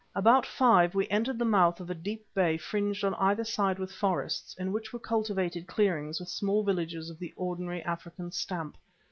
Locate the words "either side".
3.19-3.77